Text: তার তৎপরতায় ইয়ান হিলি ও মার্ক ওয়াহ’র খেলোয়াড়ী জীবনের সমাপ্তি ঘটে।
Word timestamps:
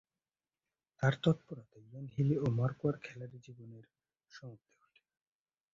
তার 0.99 1.13
তৎপরতায় 1.23 1.85
ইয়ান 1.85 2.05
হিলি 2.15 2.35
ও 2.39 2.45
মার্ক 2.59 2.79
ওয়াহ’র 2.81 2.97
খেলোয়াড়ী 3.03 3.37
জীবনের 3.39 3.85
সমাপ্তি 4.31 4.73
ঘটে। 4.79 5.01